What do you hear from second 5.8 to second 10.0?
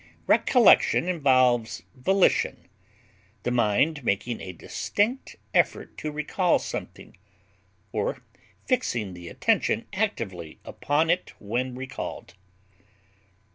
to recall something, or fixing the attention